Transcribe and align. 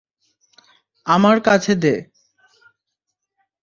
আমার 1.05 1.37
কাছে 1.41 1.73
দে। 1.75 1.95